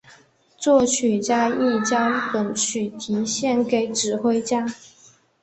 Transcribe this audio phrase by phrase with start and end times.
[0.57, 4.65] 作曲家亦将本曲题献给指挥家。